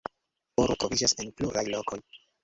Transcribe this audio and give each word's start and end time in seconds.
Oro 0.61 0.77
troviĝas 0.83 1.13
en 1.23 1.29
pluraj 1.41 1.63
lokoj. 1.73 1.99